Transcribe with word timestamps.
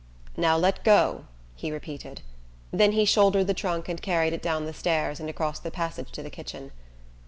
"Now 0.35 0.57
let 0.57 0.83
go," 0.83 1.25
he 1.55 1.71
repeated; 1.71 2.23
then 2.71 2.93
he 2.93 3.05
shouldered 3.05 3.45
the 3.45 3.53
trunk 3.53 3.87
and 3.87 4.01
carried 4.01 4.33
it 4.33 4.41
down 4.41 4.65
the 4.65 4.73
stairs 4.73 5.19
and 5.19 5.29
across 5.29 5.59
the 5.59 5.69
passage 5.69 6.11
to 6.13 6.23
the 6.23 6.31
kitchen. 6.31 6.71